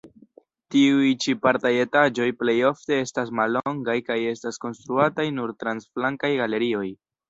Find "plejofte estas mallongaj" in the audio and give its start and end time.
2.41-3.99